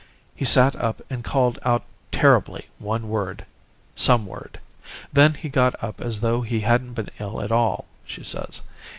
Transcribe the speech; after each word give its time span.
"He 0.33 0.45
sat 0.45 0.75
up 0.77 1.03
and 1.11 1.23
called 1.23 1.59
out 1.61 1.83
terribly 2.11 2.65
one 2.79 3.07
word 3.07 3.45
some 3.93 4.25
word. 4.25 4.59
Then 5.13 5.35
he 5.35 5.47
got 5.47 5.75
up 5.83 6.01
as 6.01 6.21
though 6.21 6.41
he 6.41 6.61
hadn't 6.61 6.93
been 6.95 7.11
ill 7.19 7.39
at 7.39 7.51
all, 7.51 7.85
she 8.03 8.23
says. 8.23 8.61